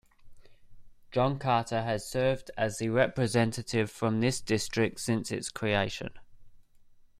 [1.11, 6.09] John Carter has served as the representative from this district since its creation.